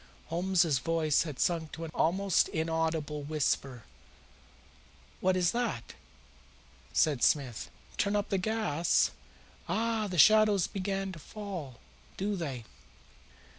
[0.29, 3.83] Holmes's voice had sunk to an almost inaudible whisper.
[5.19, 5.93] "What is that?"
[6.91, 7.69] said Smith.
[7.97, 9.11] "Turn up the gas?
[9.69, 11.75] Ah, the shadows begin to fall,
[12.17, 12.63] do they?